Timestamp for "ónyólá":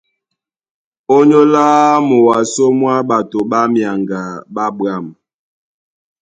1.15-1.65